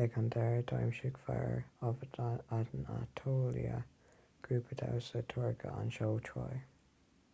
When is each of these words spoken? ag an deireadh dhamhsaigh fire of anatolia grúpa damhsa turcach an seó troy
ag 0.00 0.16
an 0.22 0.26
deireadh 0.32 0.66
dhamhsaigh 0.72 1.20
fire 1.28 1.56
of 1.90 2.04
anatolia 2.58 3.80
grúpa 4.48 4.80
damhsa 4.84 5.26
turcach 5.34 5.70
an 5.82 6.00
seó 6.00 6.16
troy 6.30 6.56